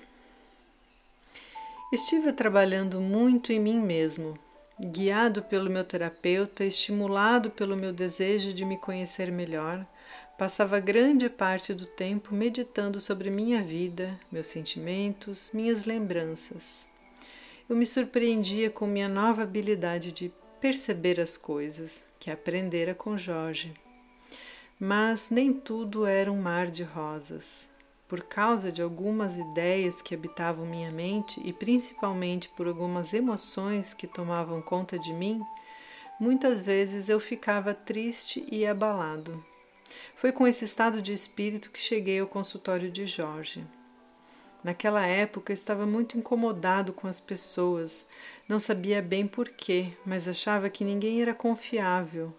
Estive 1.92 2.32
trabalhando 2.32 3.02
muito 3.02 3.52
em 3.52 3.60
mim 3.60 3.80
mesmo, 3.80 4.38
guiado 4.80 5.42
pelo 5.44 5.70
meu 5.70 5.84
terapeuta, 5.84 6.64
estimulado 6.64 7.50
pelo 7.50 7.76
meu 7.76 7.92
desejo 7.92 8.54
de 8.54 8.64
me 8.64 8.78
conhecer 8.78 9.32
melhor. 9.32 9.86
Passava 10.38 10.80
grande 10.80 11.30
parte 11.30 11.74
do 11.74 11.86
tempo 11.86 12.34
meditando 12.34 13.00
sobre 13.00 13.30
minha 13.30 13.62
vida, 13.64 14.20
meus 14.32 14.48
sentimentos, 14.48 15.52
minhas 15.54 15.86
lembranças 15.86 16.90
eu 17.70 17.76
me 17.76 17.86
surpreendia 17.86 18.72
com 18.72 18.88
minha 18.88 19.08
nova 19.08 19.44
habilidade 19.44 20.12
de 20.12 20.34
perceber 20.60 21.20
as 21.20 21.38
coisas, 21.38 22.06
que 22.20 22.32
aprendera 22.32 22.96
com 22.96 23.16
Jorge. 23.16 23.72
Mas 24.80 25.30
nem 25.30 25.54
tudo 25.54 26.04
era 26.04 26.32
um 26.32 26.42
mar 26.42 26.72
de 26.72 26.82
rosas. 26.82 27.70
Por 28.10 28.24
causa 28.24 28.72
de 28.72 28.82
algumas 28.82 29.38
ideias 29.38 30.02
que 30.02 30.16
habitavam 30.16 30.66
minha 30.66 30.92
mente 30.92 31.40
e 31.46 31.54
principalmente 31.54 32.50
por 32.50 32.68
algumas 32.68 33.14
emoções 33.14 33.94
que 33.94 34.08
tomavam 34.08 34.64
conta 34.64 34.98
de 34.98 35.14
mim, 35.14 35.40
muitas 36.20 36.66
vezes 36.66 37.08
eu 37.08 37.20
ficava 37.20 37.72
triste 37.72 38.44
e 38.52 38.66
abalado. 38.66 39.46
Foi 40.16 40.32
com 40.32 40.48
esse 40.48 40.66
estado 40.66 41.04
de 41.04 41.14
espírito 41.14 41.70
que 41.70 41.80
cheguei 41.80 42.20
ao 42.20 42.26
consultório 42.26 42.90
de 42.90 43.06
Jorge. 43.06 43.64
Naquela 44.64 45.06
época 45.06 45.54
estava 45.54 45.86
muito 45.86 46.18
incomodado 46.18 46.92
com 46.92 47.08
as 47.08 47.20
pessoas, 47.20 48.08
não 48.48 48.60
sabia 48.60 49.04
bem 49.04 49.28
porquê, 49.28 49.94
mas 50.04 50.28
achava 50.28 50.68
que 50.68 50.84
ninguém 50.84 51.22
era 51.22 51.36
confiável. 51.36 52.36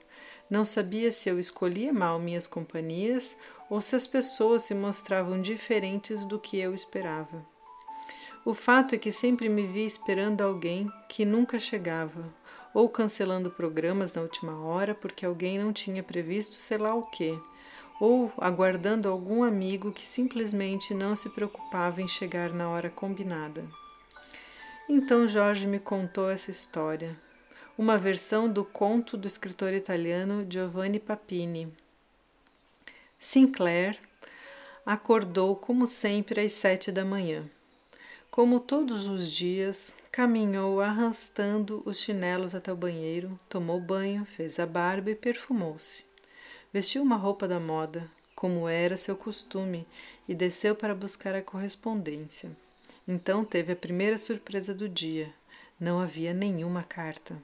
Não 0.50 0.65
sabia 0.65 1.12
se 1.12 1.29
eu 1.29 1.39
escolhia 1.39 1.93
mal 1.93 2.19
minhas 2.19 2.49
companhias 2.49 3.37
ou 3.71 3.81
se 3.81 3.97
as 3.97 4.07
pessoas 4.07 4.62
se 4.62 4.75
mostravam 4.75 5.41
diferentes 5.41 6.27
do 6.27 6.39
que 6.39 6.59
eu 6.59 6.75
esperava. 6.75 7.47
O 8.45 8.53
fato 8.53 8.95
é 8.95 8.99
que 8.99 9.12
sempre 9.12 9.49
me 9.49 9.67
via 9.67 9.87
esperando 9.87 10.43
alguém 10.43 10.87
que 11.09 11.25
nunca 11.25 11.59
chegava, 11.59 12.29
ou 12.75 12.89
cancelando 12.89 13.50
programas 13.50 14.12
na 14.12 14.21
última 14.21 14.62
hora 14.65 14.95
porque 14.95 15.25
alguém 15.25 15.59
não 15.59 15.73
tinha 15.73 16.03
previsto 16.03 16.57
sei 16.57 16.77
lá 16.77 16.95
o 16.95 17.03
quê 17.11 17.39
ou 18.00 18.33
aguardando 18.39 19.11
algum 19.11 19.45
amigo 19.45 19.93
que 19.93 20.07
simplesmente 20.07 20.95
não 20.95 21.15
se 21.15 21.29
preocupava 21.29 22.00
em 22.00 22.09
chegar 22.09 22.50
na 22.50 22.71
hora 22.71 22.89
combinada. 22.89 23.62
Então 24.89 25.29
Jorge 25.29 25.67
me 25.67 25.79
contou 25.79 26.31
essa 26.31 26.50
história, 26.50 27.15
uma 27.77 27.99
versão 27.99 28.50
do 28.50 28.65
conto 28.65 29.19
do 29.19 29.29
escritor 29.29 29.75
italiano 29.75 30.47
Giovanni 30.49 30.99
Papini. 30.99 31.71
Sinclair 33.23 33.99
acordou 34.85 35.55
como 35.55 35.87
sempre 35.87 36.41
às 36.41 36.53
sete 36.53 36.91
da 36.91 37.05
manhã. 37.05 37.47
Como 38.31 38.59
todos 38.59 39.07
os 39.07 39.31
dias, 39.31 39.95
caminhou 40.11 40.81
arrastando 40.81 41.83
os 41.85 42.00
chinelos 42.00 42.55
até 42.55 42.73
o 42.73 42.77
banheiro, 42.77 43.39
tomou 43.47 43.79
banho, 43.79 44.25
fez 44.25 44.59
a 44.59 44.65
barba 44.65 45.11
e 45.11 45.15
perfumou-se. 45.15 46.07
Vestiu 46.73 47.03
uma 47.03 47.17
roupa 47.17 47.47
da 47.47 47.61
moda, 47.61 48.11
como 48.35 48.67
era 48.67 48.97
seu 48.97 49.15
costume, 49.15 49.87
e 50.27 50.35
desceu 50.35 50.75
para 50.75 50.95
buscar 50.95 51.35
a 51.35 51.43
correspondência. 51.43 52.50
Então 53.07 53.45
teve 53.45 53.75
a 53.75 53.77
primeira 53.77 54.17
surpresa 54.17 54.73
do 54.75 54.89
dia. 54.89 55.31
Não 55.79 56.00
havia 56.00 56.33
nenhuma 56.33 56.83
carta. 56.83 57.37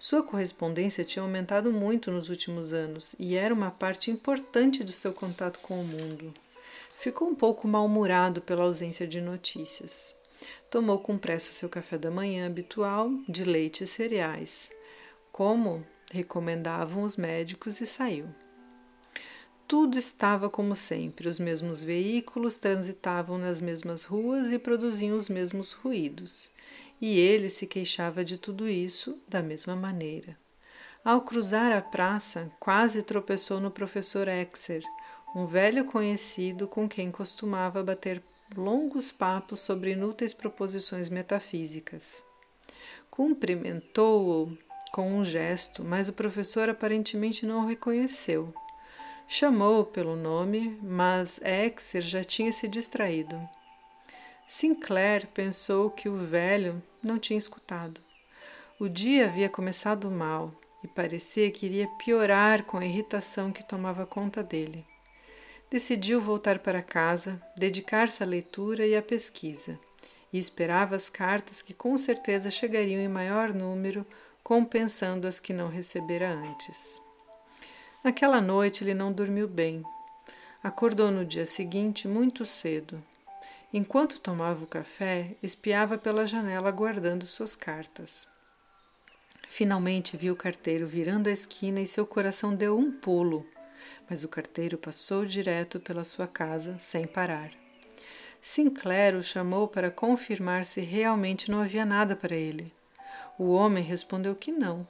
Sua 0.00 0.22
correspondência 0.22 1.04
tinha 1.04 1.24
aumentado 1.24 1.72
muito 1.72 2.12
nos 2.12 2.28
últimos 2.28 2.72
anos 2.72 3.16
e 3.18 3.34
era 3.34 3.52
uma 3.52 3.72
parte 3.72 4.12
importante 4.12 4.84
do 4.84 4.92
seu 4.92 5.12
contato 5.12 5.58
com 5.58 5.80
o 5.80 5.84
mundo. 5.84 6.32
Ficou 6.96 7.26
um 7.26 7.34
pouco 7.34 7.66
mal-humorado 7.66 8.40
pela 8.40 8.62
ausência 8.62 9.08
de 9.08 9.20
notícias. 9.20 10.14
Tomou 10.70 11.00
com 11.00 11.18
pressa 11.18 11.50
seu 11.50 11.68
café 11.68 11.98
da 11.98 12.12
manhã 12.12 12.46
habitual 12.46 13.10
de 13.28 13.42
leite 13.42 13.82
e 13.82 13.86
cereais. 13.88 14.70
Como 15.32 15.84
recomendavam 16.12 17.02
os 17.02 17.16
médicos 17.16 17.80
e 17.80 17.86
saiu. 17.86 18.28
Tudo 19.66 19.98
estava 19.98 20.48
como 20.48 20.76
sempre, 20.76 21.28
os 21.28 21.40
mesmos 21.40 21.82
veículos 21.82 22.56
transitavam 22.56 23.36
nas 23.36 23.60
mesmas 23.60 24.04
ruas 24.04 24.52
e 24.52 24.58
produziam 24.58 25.16
os 25.16 25.28
mesmos 25.28 25.72
ruídos, 25.72 26.50
e 27.00 27.18
ele 27.18 27.48
se 27.48 27.66
queixava 27.66 28.24
de 28.24 28.36
tudo 28.38 28.68
isso 28.68 29.20
da 29.28 29.42
mesma 29.42 29.76
maneira. 29.76 30.36
Ao 31.04 31.22
cruzar 31.22 31.72
a 31.72 31.80
praça, 31.80 32.50
quase 32.58 33.02
tropeçou 33.02 33.60
no 33.60 33.70
professor 33.70 34.26
Exer, 34.28 34.82
um 35.34 35.46
velho 35.46 35.84
conhecido 35.84 36.66
com 36.66 36.88
quem 36.88 37.10
costumava 37.10 37.82
bater 37.82 38.22
longos 38.56 39.12
papos 39.12 39.60
sobre 39.60 39.92
inúteis 39.92 40.32
proposições 40.32 41.08
metafísicas. 41.08 42.24
Cumprimentou-o 43.10 44.56
com 44.92 45.12
um 45.12 45.24
gesto, 45.24 45.84
mas 45.84 46.08
o 46.08 46.12
professor 46.12 46.68
aparentemente 46.68 47.46
não 47.46 47.62
o 47.62 47.66
reconheceu. 47.66 48.52
Chamou-o 49.26 49.84
pelo 49.84 50.16
nome, 50.16 50.78
mas 50.82 51.40
Exer 51.42 52.02
já 52.02 52.24
tinha 52.24 52.50
se 52.50 52.66
distraído. 52.66 53.38
Sinclair 54.50 55.26
pensou 55.34 55.90
que 55.90 56.08
o 56.08 56.16
velho 56.16 56.82
não 57.02 57.18
tinha 57.18 57.38
escutado. 57.38 58.00
O 58.80 58.88
dia 58.88 59.26
havia 59.26 59.46
começado 59.46 60.10
mal 60.10 60.54
e 60.82 60.88
parecia 60.88 61.50
que 61.50 61.66
iria 61.66 61.86
piorar 61.98 62.64
com 62.64 62.78
a 62.78 62.84
irritação 62.86 63.52
que 63.52 63.62
tomava 63.62 64.06
conta 64.06 64.42
dele. 64.42 64.86
Decidiu 65.70 66.18
voltar 66.18 66.60
para 66.60 66.80
casa, 66.80 67.38
dedicar-se 67.58 68.22
à 68.22 68.26
leitura 68.26 68.86
e 68.86 68.96
à 68.96 69.02
pesquisa, 69.02 69.78
e 70.32 70.38
esperava 70.38 70.96
as 70.96 71.10
cartas 71.10 71.60
que 71.60 71.74
com 71.74 71.94
certeza 71.98 72.50
chegariam 72.50 73.02
em 73.02 73.08
maior 73.08 73.52
número 73.52 74.06
compensando 74.42 75.28
as 75.28 75.38
que 75.38 75.52
não 75.52 75.68
recebera 75.68 76.30
antes. 76.30 77.02
Naquela 78.02 78.40
noite 78.40 78.82
ele 78.82 78.94
não 78.94 79.12
dormiu 79.12 79.46
bem. 79.46 79.82
Acordou 80.62 81.10
no 81.10 81.22
dia 81.22 81.44
seguinte 81.44 82.08
muito 82.08 82.46
cedo. 82.46 83.04
Enquanto 83.70 84.18
tomava 84.18 84.64
o 84.64 84.66
café, 84.66 85.36
espiava 85.42 85.98
pela 85.98 86.26
janela 86.26 86.70
guardando 86.70 87.26
suas 87.26 87.54
cartas. 87.54 88.26
Finalmente 89.46 90.16
viu 90.16 90.32
o 90.32 90.36
carteiro 90.36 90.86
virando 90.86 91.28
a 91.28 91.32
esquina 91.32 91.78
e 91.78 91.86
seu 91.86 92.06
coração 92.06 92.54
deu 92.54 92.78
um 92.78 92.90
pulo, 92.90 93.46
mas 94.08 94.24
o 94.24 94.28
carteiro 94.28 94.78
passou 94.78 95.26
direto 95.26 95.78
pela 95.78 96.02
sua 96.02 96.26
casa 96.26 96.78
sem 96.78 97.06
parar. 97.06 97.50
Sinclair 98.40 99.14
o 99.14 99.22
chamou 99.22 99.68
para 99.68 99.90
confirmar 99.90 100.64
se 100.64 100.80
realmente 100.80 101.50
não 101.50 101.60
havia 101.60 101.84
nada 101.84 102.16
para 102.16 102.34
ele. 102.34 102.72
O 103.38 103.52
homem 103.52 103.84
respondeu 103.84 104.34
que 104.34 104.50
não, 104.50 104.88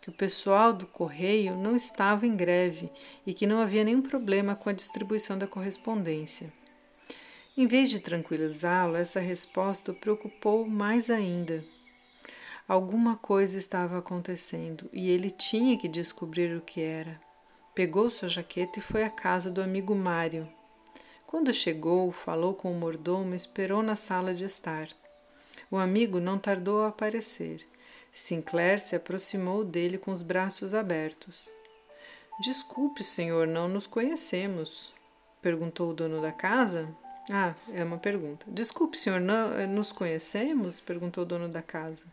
que 0.00 0.08
o 0.08 0.12
pessoal 0.12 0.72
do 0.72 0.86
correio 0.86 1.56
não 1.56 1.74
estava 1.74 2.28
em 2.28 2.36
greve 2.36 2.92
e 3.26 3.34
que 3.34 3.46
não 3.46 3.60
havia 3.60 3.82
nenhum 3.82 4.02
problema 4.02 4.54
com 4.54 4.70
a 4.70 4.72
distribuição 4.72 5.36
da 5.36 5.48
correspondência. 5.48 6.59
Em 7.56 7.66
vez 7.66 7.90
de 7.90 8.00
tranquilizá-lo, 8.00 8.96
essa 8.96 9.20
resposta 9.20 9.92
o 9.92 9.94
preocupou 9.94 10.66
mais 10.66 11.10
ainda. 11.10 11.64
Alguma 12.66 13.16
coisa 13.16 13.58
estava 13.58 13.98
acontecendo 13.98 14.88
e 14.92 15.10
ele 15.10 15.30
tinha 15.30 15.76
que 15.76 15.88
descobrir 15.88 16.56
o 16.56 16.62
que 16.62 16.80
era. 16.80 17.20
Pegou 17.74 18.10
sua 18.10 18.28
jaqueta 18.28 18.78
e 18.78 18.82
foi 18.82 19.02
à 19.02 19.10
casa 19.10 19.50
do 19.50 19.60
amigo 19.60 19.94
Mário. 19.94 20.48
Quando 21.26 21.52
chegou, 21.52 22.12
falou 22.12 22.54
com 22.54 22.72
o 22.72 22.78
mordomo 22.78 23.34
e 23.34 23.36
esperou 23.36 23.82
na 23.82 23.96
sala 23.96 24.32
de 24.32 24.44
estar. 24.44 24.88
O 25.70 25.76
amigo 25.76 26.20
não 26.20 26.38
tardou 26.38 26.84
a 26.84 26.88
aparecer. 26.88 27.66
Sinclair 28.12 28.80
se 28.80 28.94
aproximou 28.94 29.64
dele 29.64 29.98
com 29.98 30.10
os 30.10 30.22
braços 30.22 30.74
abertos. 30.74 31.52
Desculpe, 32.40 33.02
senhor, 33.04 33.46
não 33.46 33.68
nos 33.68 33.86
conhecemos, 33.86 34.92
perguntou 35.42 35.90
o 35.90 35.94
dono 35.94 36.20
da 36.20 36.32
casa. 36.32 36.88
Ah, 37.32 37.54
é 37.72 37.84
uma 37.84 37.98
pergunta. 37.98 38.44
Desculpe, 38.48 38.98
senhor, 38.98 39.20
não 39.20 39.52
eh, 39.52 39.66
nos 39.66 39.92
conhecemos? 39.92 40.80
perguntou 40.80 41.22
o 41.22 41.26
dono 41.26 41.48
da 41.48 41.62
casa. 41.62 42.06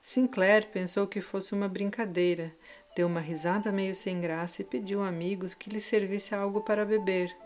Sinclair 0.00 0.68
pensou 0.68 1.08
que 1.08 1.20
fosse 1.20 1.54
uma 1.54 1.68
brincadeira, 1.68 2.54
deu 2.94 3.08
uma 3.08 3.18
risada 3.20 3.72
meio 3.72 3.94
sem 3.96 4.20
graça 4.20 4.62
e 4.62 4.64
pediu 4.64 5.02
a 5.02 5.08
amigos 5.08 5.54
que 5.54 5.68
lhe 5.68 5.80
servisse 5.80 6.36
algo 6.36 6.60
para 6.60 6.86
beber. 6.86 7.36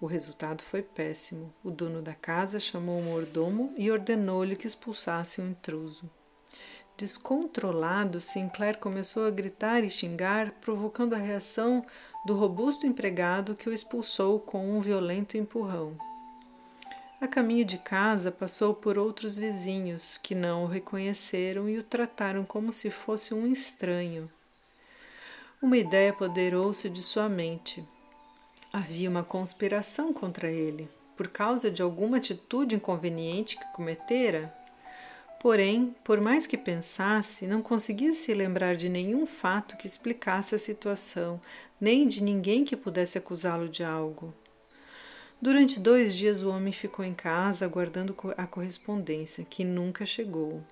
O 0.00 0.06
resultado 0.06 0.62
foi 0.62 0.82
péssimo. 0.82 1.54
O 1.62 1.70
dono 1.70 2.02
da 2.02 2.12
casa 2.12 2.58
chamou 2.58 2.98
o 2.98 3.04
mordomo 3.04 3.72
e 3.78 3.90
ordenou-lhe 3.90 4.56
que 4.56 4.66
expulsasse 4.66 5.40
o 5.40 5.44
um 5.44 5.50
intruso. 5.50 6.10
Descontrolado, 6.96 8.20
Sinclair 8.20 8.78
começou 8.78 9.26
a 9.26 9.30
gritar 9.30 9.84
e 9.84 9.90
xingar, 9.90 10.50
provocando 10.60 11.14
a 11.14 11.18
reação 11.18 11.84
do 12.26 12.34
robusto 12.34 12.86
empregado 12.86 13.54
que 13.54 13.68
o 13.68 13.72
expulsou 13.72 14.40
com 14.40 14.76
um 14.76 14.80
violento 14.80 15.36
empurrão. 15.36 15.96
A 17.20 17.26
caminho 17.26 17.64
de 17.64 17.78
casa, 17.78 18.30
passou 18.30 18.74
por 18.74 18.98
outros 18.98 19.38
vizinhos 19.38 20.18
que 20.22 20.34
não 20.34 20.64
o 20.64 20.66
reconheceram 20.66 21.68
e 21.68 21.78
o 21.78 21.82
trataram 21.82 22.44
como 22.44 22.72
se 22.72 22.90
fosse 22.90 23.32
um 23.32 23.46
estranho. 23.50 24.30
Uma 25.62 25.78
ideia 25.78 26.10
apoderou-se 26.10 26.88
de 26.90 27.02
sua 27.02 27.28
mente. 27.28 27.82
Havia 28.72 29.08
uma 29.08 29.24
conspiração 29.24 30.12
contra 30.12 30.50
ele, 30.50 30.88
por 31.16 31.28
causa 31.28 31.70
de 31.70 31.80
alguma 31.80 32.18
atitude 32.18 32.74
inconveniente 32.74 33.56
que 33.56 33.72
cometera 33.72 34.54
Porém, 35.38 35.94
por 36.02 36.20
mais 36.20 36.46
que 36.46 36.56
pensasse, 36.56 37.46
não 37.46 37.62
conseguia 37.62 38.12
se 38.12 38.32
lembrar 38.34 38.74
de 38.74 38.88
nenhum 38.88 39.26
fato 39.26 39.76
que 39.76 39.86
explicasse 39.86 40.54
a 40.54 40.58
situação, 40.58 41.40
nem 41.80 42.08
de 42.08 42.22
ninguém 42.22 42.64
que 42.64 42.76
pudesse 42.76 43.18
acusá-lo 43.18 43.68
de 43.68 43.84
algo. 43.84 44.34
Durante 45.40 45.78
dois 45.78 46.14
dias 46.14 46.42
o 46.42 46.48
homem 46.48 46.72
ficou 46.72 47.04
em 47.04 47.14
casa 47.14 47.66
aguardando 47.66 48.16
a 48.38 48.46
correspondência, 48.46 49.44
que 49.44 49.64
nunca 49.64 50.06
chegou, 50.06 50.64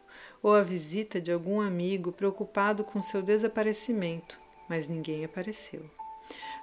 ou 0.42 0.54
a 0.54 0.62
visita 0.62 1.20
de 1.20 1.30
algum 1.30 1.60
amigo 1.60 2.10
preocupado 2.10 2.82
com 2.82 3.02
seu 3.02 3.22
desaparecimento, 3.22 4.40
mas 4.68 4.88
ninguém 4.88 5.24
apareceu. 5.24 5.88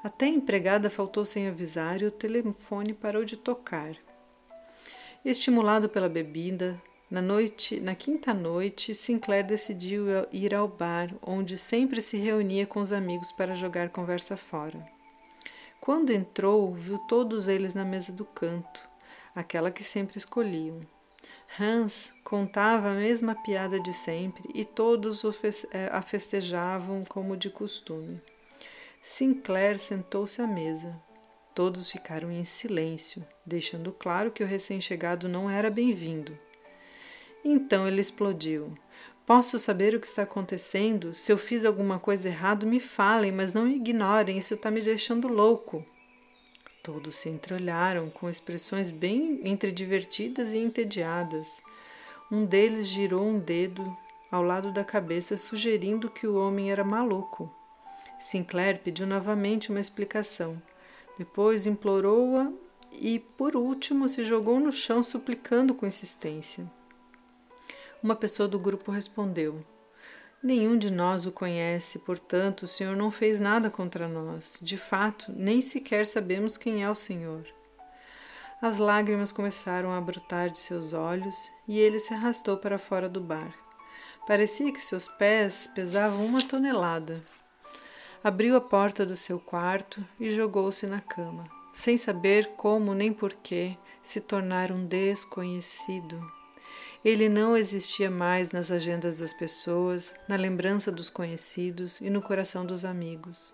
Até 0.03 0.25
a 0.25 0.29
empregada 0.29 0.89
faltou 0.89 1.25
sem 1.25 1.47
avisar 1.47 2.01
e 2.01 2.05
o 2.05 2.11
telefone 2.11 2.91
parou 2.91 3.23
de 3.23 3.37
tocar. 3.37 3.95
Estimulado 5.23 5.87
pela 5.87 6.09
bebida, 6.09 6.81
na 7.07 7.21
noite, 7.21 7.79
na 7.79 7.93
quinta 7.93 8.33
noite, 8.33 8.95
Sinclair 8.95 9.45
decidiu 9.45 10.05
ir 10.31 10.55
ao 10.55 10.67
bar, 10.67 11.13
onde 11.21 11.55
sempre 11.55 12.01
se 12.01 12.17
reunia 12.17 12.65
com 12.65 12.81
os 12.81 12.91
amigos 12.91 13.31
para 13.31 13.53
jogar 13.53 13.89
conversa 13.89 14.35
fora. 14.35 15.00
Quando 15.81 16.11
entrou, 16.11 16.71
viu 16.75 16.99
todos 16.99 17.47
eles 17.47 17.73
na 17.73 17.83
mesa 17.83 18.13
do 18.13 18.23
canto, 18.23 18.87
aquela 19.33 19.71
que 19.71 19.83
sempre 19.83 20.15
escolhiam. 20.15 20.79
Hans 21.59 22.13
contava 22.23 22.91
a 22.91 22.93
mesma 22.93 23.33
piada 23.33 23.79
de 23.79 23.91
sempre 23.91 24.43
e 24.53 24.63
todos 24.63 25.23
eh, 25.73 25.89
a 25.91 25.99
festejavam 26.03 27.01
como 27.09 27.35
de 27.35 27.49
costume. 27.49 28.21
Sinclair 29.01 29.79
sentou-se 29.79 30.39
à 30.39 30.45
mesa. 30.45 30.95
Todos 31.55 31.89
ficaram 31.89 32.31
em 32.31 32.43
silêncio, 32.43 33.25
deixando 33.43 33.91
claro 33.91 34.29
que 34.29 34.43
o 34.43 34.47
recém-chegado 34.47 35.27
não 35.27 35.49
era 35.49 35.71
bem-vindo. 35.71 36.37
Então 37.43 37.87
ele 37.87 38.01
explodiu. 38.01 38.71
Posso 39.25 39.59
saber 39.59 39.93
o 39.93 39.99
que 39.99 40.07
está 40.07 40.23
acontecendo? 40.23 41.13
Se 41.13 41.31
eu 41.31 41.37
fiz 41.37 41.63
alguma 41.63 41.99
coisa 41.99 42.27
errada, 42.27 42.65
me 42.65 42.79
falem, 42.79 43.31
mas 43.31 43.53
não 43.53 43.65
me 43.65 43.75
ignorem, 43.75 44.37
isso 44.37 44.55
está 44.55 44.71
me 44.71 44.81
deixando 44.81 45.27
louco. 45.27 45.85
Todos 46.83 47.17
se 47.17 47.29
entreolharam 47.29 48.09
com 48.09 48.27
expressões 48.27 48.89
bem 48.89 49.39
entre 49.43 49.71
divertidas 49.71 50.53
e 50.53 50.57
entediadas. 50.57 51.61
Um 52.31 52.43
deles 52.45 52.87
girou 52.87 53.23
um 53.23 53.37
dedo 53.37 53.95
ao 54.31 54.41
lado 54.41 54.71
da 54.71 54.83
cabeça, 54.83 55.37
sugerindo 55.37 56.09
que 56.09 56.25
o 56.25 56.37
homem 56.37 56.71
era 56.71 56.83
maluco. 56.83 57.53
Sinclair 58.17 58.79
pediu 58.79 59.05
novamente 59.05 59.69
uma 59.69 59.79
explicação. 59.79 60.61
Depois 61.17 61.67
implorou-a 61.67 62.51
e, 62.91 63.19
por 63.19 63.55
último, 63.55 64.09
se 64.09 64.23
jogou 64.23 64.59
no 64.59 64.71
chão 64.71 65.03
suplicando 65.03 65.75
com 65.75 65.85
insistência. 65.85 66.69
Uma 68.03 68.15
pessoa 68.15 68.47
do 68.47 68.57
grupo 68.57 68.91
respondeu: 68.91 69.63
Nenhum 70.43 70.75
de 70.75 70.91
nós 70.91 71.27
o 71.27 71.31
conhece, 71.31 71.99
portanto, 71.99 72.63
o 72.63 72.67
Senhor 72.67 72.95
não 72.95 73.11
fez 73.11 73.39
nada 73.39 73.69
contra 73.69 74.07
nós. 74.07 74.57
De 74.59 74.75
fato, 74.75 75.31
nem 75.31 75.61
sequer 75.61 76.07
sabemos 76.07 76.57
quem 76.57 76.83
é 76.83 76.89
o 76.89 76.95
Senhor. 76.95 77.45
As 78.59 78.79
lágrimas 78.79 79.31
começaram 79.31 79.91
a 79.91 80.01
brotar 80.01 80.49
de 80.49 80.57
seus 80.57 80.93
olhos 80.93 81.51
e 81.67 81.77
ele 81.77 81.99
se 81.99 82.11
arrastou 82.13 82.57
para 82.57 82.79
fora 82.79 83.07
do 83.07 83.21
bar. 83.21 83.53
Parecia 84.25 84.71
que 84.73 84.81
seus 84.81 85.07
pés 85.07 85.67
pesavam 85.67 86.25
uma 86.25 86.41
tonelada. 86.41 87.23
Abriu 88.23 88.55
a 88.55 88.61
porta 88.61 89.05
do 89.05 89.15
seu 89.15 89.39
quarto 89.39 90.03
e 90.19 90.31
jogou-se 90.31 90.87
na 90.87 90.99
cama, 90.99 91.47
sem 91.71 91.97
saber 91.97 92.53
como 92.55 92.95
nem 92.95 93.13
porquê 93.13 93.77
se 94.01 94.19
tornar 94.19 94.71
um 94.71 94.85
desconhecido. 94.85 96.40
Ele 97.03 97.27
não 97.27 97.57
existia 97.57 98.11
mais 98.11 98.51
nas 98.51 98.69
agendas 98.71 99.17
das 99.17 99.33
pessoas, 99.33 100.13
na 100.27 100.35
lembrança 100.35 100.91
dos 100.91 101.09
conhecidos 101.09 101.99
e 101.99 102.11
no 102.11 102.21
coração 102.21 102.63
dos 102.63 102.85
amigos. 102.85 103.53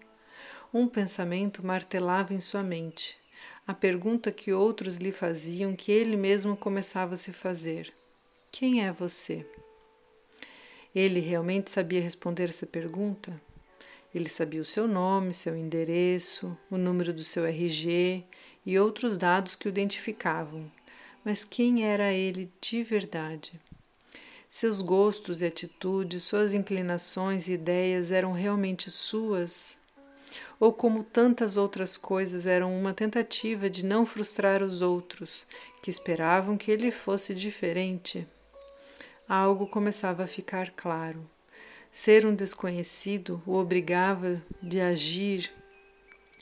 Um 0.74 0.86
pensamento 0.86 1.66
martelava 1.66 2.34
em 2.34 2.42
sua 2.42 2.62
mente, 2.62 3.18
a 3.66 3.74
pergunta 3.74 4.34
que 4.34 4.52
outros 4.52 4.98
lhe 4.98 5.14
faziam 5.14 5.76
que 5.76 5.92
ele 5.92 6.18
mesmo 6.18 6.58
começava 6.58 7.14
a 7.14 7.18
se 7.18 7.32
fazer: 7.32 7.94
Quem 8.52 8.86
é 8.86 8.92
você? 8.92 9.46
Ele 10.94 11.20
realmente 11.22 11.70
sabia 11.70 12.02
responder 12.02 12.50
essa 12.50 12.66
pergunta? 12.66 13.42
Ele 14.14 14.28
sabia 14.28 14.62
o 14.62 14.66
seu 14.66 14.88
nome, 14.88 15.34
seu 15.34 15.56
endereço, 15.56 16.58
o 16.72 16.78
número 16.78 17.14
do 17.14 17.24
seu 17.24 17.46
RG 17.46 18.26
e 18.66 18.80
outros 18.80 19.18
dados 19.18 19.56
que 19.56 19.68
o 19.68 19.70
identificavam, 19.70 20.72
mas 21.28 21.44
quem 21.44 21.84
era 21.84 22.14
ele 22.14 22.50
de 22.62 22.86
verdade? 22.86 23.60
Seus 24.48 24.82
gostos 24.82 25.42
e 25.42 25.46
atitudes, 25.46 26.24
suas 26.24 26.54
inclinações 26.54 27.50
e 27.50 27.54
ideias 27.56 28.14
eram 28.14 28.32
realmente 28.32 28.90
suas? 28.90 29.78
Ou, 30.58 30.72
como 30.72 31.04
tantas 31.04 31.58
outras 31.58 31.98
coisas, 31.98 32.46
eram 32.46 32.74
uma 32.74 32.94
tentativa 32.94 33.70
de 33.70 33.84
não 33.84 34.06
frustrar 34.06 34.64
os 34.64 34.82
outros, 34.82 35.46
que 35.84 35.90
esperavam 35.90 36.56
que 36.56 36.72
ele 36.72 36.92
fosse 36.92 37.36
diferente? 37.36 38.26
Algo 39.28 39.68
começava 39.68 40.24
a 40.24 40.28
ficar 40.28 40.72
claro. 40.78 41.30
Ser 41.92 42.26
um 42.26 42.34
desconhecido 42.34 43.44
o 43.46 43.56
obrigava 43.56 44.42
de 44.64 44.80
agir 44.80 45.52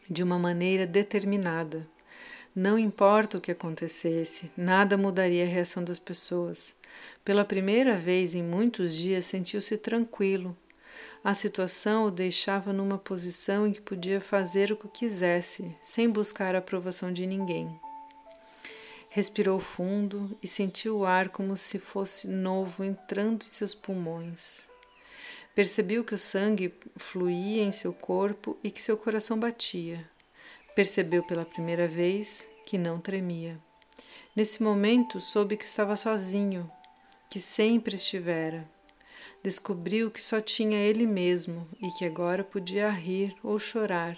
de 0.07 0.21
uma 0.21 0.37
maneira 0.37 0.85
determinada. 0.85 1.89
Não 2.55 2.79
importa 2.79 3.37
o 3.37 3.41
que 3.41 3.51
acontecesse, 3.51 4.49
nada 4.55 4.97
mudaria 4.97 5.43
a 5.43 5.47
reação 5.47 5.83
das 5.83 5.99
pessoas. 5.99 6.73
Pela 7.21 7.43
primeira 7.43 7.97
vez 7.97 8.33
em 8.33 8.41
muitos 8.41 8.95
dias 8.95 9.25
sentiu-se 9.25 9.77
tranquilo. 9.77 10.55
A 11.21 11.33
situação 11.33 12.05
o 12.05 12.11
deixava 12.11 12.71
numa 12.71 12.97
posição 12.97 13.67
em 13.67 13.73
que 13.73 13.81
podia 13.81 14.21
fazer 14.21 14.71
o 14.71 14.77
que 14.77 14.87
quisesse, 14.87 15.75
sem 15.83 16.09
buscar 16.09 16.55
a 16.55 16.59
aprovação 16.59 17.11
de 17.11 17.27
ninguém. 17.27 17.77
Respirou 19.09 19.59
fundo 19.59 20.37
e 20.41 20.47
sentiu 20.47 20.99
o 20.99 21.05
ar 21.05 21.27
como 21.27 21.57
se 21.57 21.77
fosse 21.77 22.25
novo 22.25 22.85
entrando 22.85 23.43
em 23.43 23.49
seus 23.49 23.75
pulmões. 23.75 24.69
Percebeu 25.53 26.05
que 26.05 26.15
o 26.15 26.17
sangue 26.17 26.73
fluía 26.95 27.63
em 27.63 27.71
seu 27.73 27.91
corpo 27.91 28.57
e 28.63 28.71
que 28.71 28.81
seu 28.81 28.95
coração 28.95 29.37
batia. 29.37 30.09
Percebeu 30.75 31.23
pela 31.23 31.45
primeira 31.45 31.87
vez 31.87 32.49
que 32.65 32.77
não 32.77 32.99
tremia. 32.99 33.57
Nesse 34.35 34.61
momento 34.61 35.21
soube 35.21 35.55
que 35.55 35.63
estava 35.63 35.95
sozinho, 35.95 36.69
que 37.29 37.39
sempre 37.39 37.95
estivera. 37.95 38.69
Descobriu 39.41 40.11
que 40.11 40.21
só 40.21 40.41
tinha 40.41 40.77
ele 40.77 41.07
mesmo 41.07 41.65
e 41.81 41.89
que 41.91 42.03
agora 42.03 42.43
podia 42.43 42.89
rir 42.89 43.33
ou 43.41 43.57
chorar, 43.57 44.17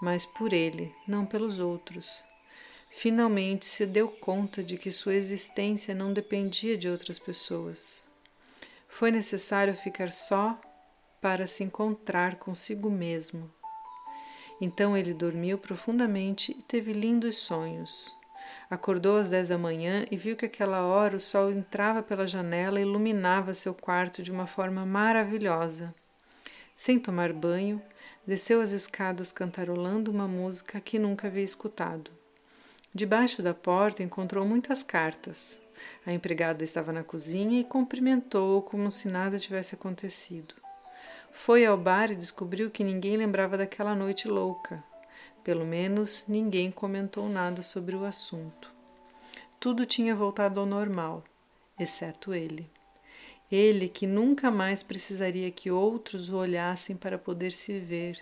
mas 0.00 0.24
por 0.24 0.54
ele, 0.54 0.94
não 1.06 1.26
pelos 1.26 1.58
outros. 1.58 2.24
Finalmente 2.88 3.66
se 3.66 3.84
deu 3.84 4.08
conta 4.08 4.62
de 4.62 4.78
que 4.78 4.90
sua 4.90 5.14
existência 5.14 5.94
não 5.94 6.14
dependia 6.14 6.78
de 6.78 6.88
outras 6.88 7.18
pessoas. 7.18 8.08
Foi 8.88 9.10
necessário 9.10 9.74
ficar 9.74 10.10
só 10.10 10.58
para 11.20 11.46
se 11.46 11.62
encontrar 11.62 12.36
consigo 12.36 12.90
mesmo. 12.90 13.52
Então 14.60 14.96
ele 14.96 15.12
dormiu 15.12 15.58
profundamente 15.58 16.52
e 16.58 16.62
teve 16.62 16.92
lindos 16.92 17.38
sonhos. 17.38 18.16
Acordou 18.70 19.18
às 19.18 19.28
dez 19.28 19.48
da 19.48 19.58
manhã 19.58 20.04
e 20.10 20.16
viu 20.16 20.36
que 20.36 20.46
aquela 20.46 20.82
hora 20.84 21.16
o 21.16 21.20
sol 21.20 21.50
entrava 21.50 22.02
pela 22.02 22.26
janela 22.26 22.78
e 22.78 22.82
iluminava 22.82 23.54
seu 23.54 23.74
quarto 23.74 24.22
de 24.22 24.30
uma 24.30 24.46
forma 24.46 24.84
maravilhosa. 24.84 25.94
Sem 26.74 26.98
tomar 26.98 27.32
banho, 27.32 27.80
desceu 28.26 28.60
as 28.60 28.70
escadas 28.70 29.30
cantarolando 29.30 30.10
uma 30.10 30.26
música 30.26 30.80
que 30.80 30.98
nunca 30.98 31.28
havia 31.28 31.42
escutado. 31.42 32.10
Debaixo 32.92 33.42
da 33.42 33.54
porta 33.54 34.02
encontrou 34.02 34.46
muitas 34.46 34.82
cartas. 34.82 35.60
A 36.06 36.12
empregada 36.12 36.62
estava 36.62 36.92
na 36.92 37.02
cozinha 37.02 37.60
e 37.60 37.64
cumprimentou-o 37.64 38.62
como 38.62 38.90
se 38.90 39.08
nada 39.08 39.38
tivesse 39.38 39.74
acontecido. 39.74 40.63
Foi 41.36 41.66
ao 41.66 41.76
bar 41.76 42.10
e 42.12 42.16
descobriu 42.16 42.70
que 42.70 42.84
ninguém 42.84 43.16
lembrava 43.16 43.58
daquela 43.58 43.94
noite 43.94 44.28
louca. 44.28 44.82
Pelo 45.42 45.66
menos 45.66 46.24
ninguém 46.26 46.70
comentou 46.70 47.28
nada 47.28 47.60
sobre 47.60 47.94
o 47.96 48.04
assunto. 48.04 48.72
Tudo 49.60 49.84
tinha 49.84 50.14
voltado 50.14 50.60
ao 50.60 50.64
normal, 50.64 51.24
exceto 51.78 52.32
ele. 52.32 52.70
Ele 53.50 53.88
que 53.88 54.06
nunca 54.06 54.50
mais 54.50 54.82
precisaria 54.82 55.50
que 55.50 55.70
outros 55.70 56.30
o 56.30 56.36
olhassem 56.36 56.96
para 56.96 57.18
poder 57.18 57.50
se 57.50 57.78
ver, 57.78 58.16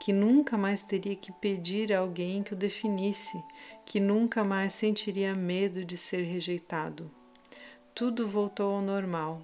que 0.00 0.12
nunca 0.12 0.56
mais 0.56 0.80
teria 0.80 1.16
que 1.16 1.32
pedir 1.32 1.92
a 1.92 1.98
alguém 1.98 2.42
que 2.42 2.54
o 2.54 2.56
definisse, 2.56 3.36
que 3.84 3.98
nunca 4.00 4.42
mais 4.44 4.72
sentiria 4.72 5.34
medo 5.34 5.84
de 5.84 5.98
ser 5.98 6.22
rejeitado. 6.22 7.10
Tudo 7.94 8.26
voltou 8.26 8.76
ao 8.76 8.80
normal, 8.80 9.42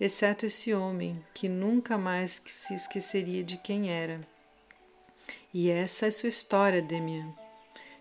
exceto 0.00 0.46
esse 0.46 0.72
homem 0.72 1.22
que 1.34 1.48
nunca 1.48 1.98
mais 1.98 2.40
se 2.44 2.74
esqueceria 2.74 3.44
de 3.44 3.58
quem 3.58 3.90
era. 3.90 4.20
E 5.52 5.70
essa 5.70 6.06
é 6.06 6.10
sua 6.10 6.28
história, 6.28 6.80
Demian, 6.80 7.32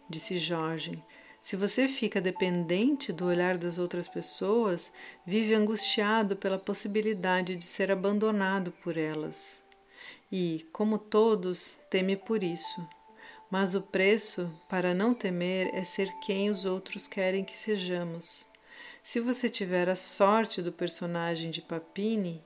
disse 0.10 0.38
Jorge. 0.38 1.04
Se 1.42 1.56
você 1.56 1.88
fica 1.88 2.20
dependente 2.20 3.14
do 3.14 3.26
olhar 3.26 3.58
das 3.58 3.78
outras 3.78 4.08
pessoas, 4.08 4.92
vive 5.26 5.54
angustiado 5.54 6.36
pela 6.36 6.60
possibilidade 6.60 7.56
de 7.56 7.66
ser 7.66 7.92
abandonado 7.92 8.72
por 8.84 8.98
elas. 8.98 9.64
E, 10.32 10.68
como 10.72 10.98
todos, 10.98 11.80
teme 11.90 12.16
por 12.16 12.44
isso. 12.44 12.88
Mas 13.50 13.74
o 13.74 13.82
preço 13.82 14.52
para 14.70 14.94
não 14.94 15.14
temer 15.14 15.74
é 15.74 15.84
ser 15.84 16.12
quem 16.20 16.50
os 16.50 16.66
outros 16.66 17.08
querem 17.08 17.44
que 17.44 17.56
sejamos. 17.56 18.49
Se 19.10 19.20
você 19.20 19.50
tiver 19.50 19.90
a 19.90 19.96
sorte 19.96 20.62
do 20.62 20.72
personagem 20.72 21.50
de 21.50 21.64
Papini 21.64 22.46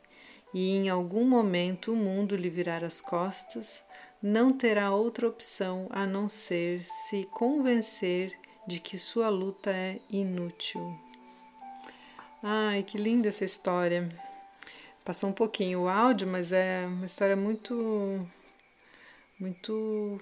e 0.53 0.77
em 0.77 0.87
algum 0.87 1.25
momento 1.25 1.91
o 1.91 1.95
mundo 1.97 2.37
lhe 2.37 2.49
virar 2.49 2.85
as 2.85 3.01
costas, 3.01 3.83
não 4.21 4.53
terá 4.53 4.89
outra 4.91 5.27
opção 5.27 5.89
a 5.89 6.05
não 6.05 6.29
ser 6.29 6.81
se 6.81 7.25
convencer 7.25 8.31
de 8.65 8.79
que 8.79 8.97
sua 8.97 9.27
luta 9.27 9.71
é 9.71 9.99
inútil. 10.09 10.97
Ai, 12.41 12.81
que 12.83 12.97
linda 12.97 13.27
essa 13.27 13.43
história. 13.43 14.07
Passou 15.03 15.31
um 15.31 15.33
pouquinho 15.33 15.81
o 15.81 15.89
áudio, 15.89 16.29
mas 16.29 16.53
é 16.53 16.85
uma 16.87 17.05
história 17.05 17.35
muito 17.35 18.25
muito 19.37 20.17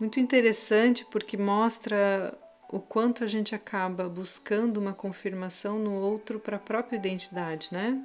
muito 0.00 0.18
interessante 0.18 1.06
porque 1.12 1.36
mostra 1.36 2.36
o 2.72 2.80
quanto 2.80 3.22
a 3.22 3.26
gente 3.26 3.54
acaba 3.54 4.08
buscando 4.08 4.78
uma 4.78 4.94
confirmação 4.94 5.78
no 5.78 5.92
outro 5.92 6.40
para 6.40 6.56
a 6.56 6.60
própria 6.60 6.96
identidade, 6.96 7.68
né? 7.70 8.02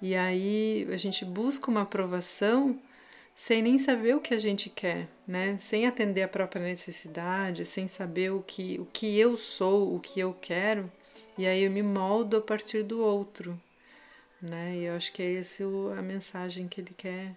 E 0.00 0.14
aí 0.14 0.86
a 0.92 0.96
gente 0.98 1.24
busca 1.24 1.70
uma 1.70 1.82
aprovação 1.82 2.78
sem 3.34 3.62
nem 3.62 3.78
saber 3.78 4.14
o 4.14 4.20
que 4.20 4.34
a 4.34 4.38
gente 4.38 4.68
quer, 4.68 5.08
né? 5.26 5.56
Sem 5.56 5.86
atender 5.86 6.22
a 6.22 6.28
própria 6.28 6.62
necessidade, 6.62 7.64
sem 7.64 7.88
saber 7.88 8.30
o 8.30 8.42
que, 8.42 8.78
o 8.78 8.84
que 8.84 9.18
eu 9.18 9.36
sou, 9.36 9.94
o 9.94 10.00
que 10.00 10.20
eu 10.20 10.36
quero, 10.38 10.92
e 11.38 11.46
aí 11.46 11.62
eu 11.62 11.70
me 11.70 11.82
moldo 11.82 12.36
a 12.36 12.40
partir 12.42 12.82
do 12.82 13.00
outro, 13.00 13.58
né? 14.42 14.76
E 14.76 14.84
eu 14.84 14.94
acho 14.96 15.12
que 15.12 15.22
é 15.22 15.34
essa 15.36 15.64
a 15.96 16.02
mensagem 16.02 16.68
que 16.68 16.80
ele 16.80 16.92
quer 16.94 17.34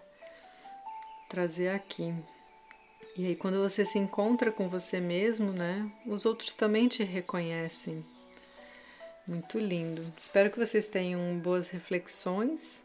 trazer 1.30 1.68
aqui. 1.68 2.14
E 3.16 3.26
aí, 3.26 3.36
quando 3.36 3.60
você 3.62 3.84
se 3.84 3.98
encontra 3.98 4.50
com 4.50 4.68
você 4.68 5.00
mesmo, 5.00 5.52
né, 5.52 5.90
os 6.06 6.24
outros 6.24 6.56
também 6.56 6.88
te 6.88 7.02
reconhecem. 7.02 8.04
Muito 9.26 9.58
lindo. 9.58 10.04
Espero 10.18 10.50
que 10.50 10.58
vocês 10.58 10.88
tenham 10.88 11.38
boas 11.38 11.68
reflexões 11.68 12.84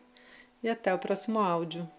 e 0.62 0.70
até 0.70 0.94
o 0.94 1.00
próximo 1.00 1.40
áudio. 1.40 1.90